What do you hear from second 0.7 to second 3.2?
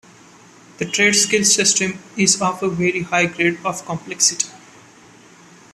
The tradeskill system is of a very